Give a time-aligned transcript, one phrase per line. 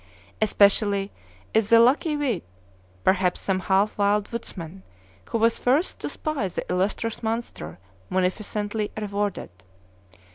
[0.41, 1.11] Especially
[1.53, 2.43] is the lucky wight
[3.03, 4.81] perhaps some half wild woodsman
[5.29, 7.77] who was first to spy the illustrious monster
[8.09, 9.51] munificently rewarded.